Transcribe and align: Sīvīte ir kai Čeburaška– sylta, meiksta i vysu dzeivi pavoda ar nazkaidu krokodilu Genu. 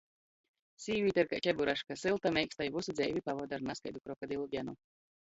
Sīvīte 0.85 1.25
ir 1.25 1.29
kai 1.33 1.39
Čeburaška– 1.49 1.99
sylta, 2.05 2.33
meiksta 2.39 2.69
i 2.71 2.75
vysu 2.81 2.99
dzeivi 2.99 3.25
pavoda 3.31 3.59
ar 3.63 3.71
nazkaidu 3.71 4.07
krokodilu 4.09 4.53
Genu. 4.59 4.81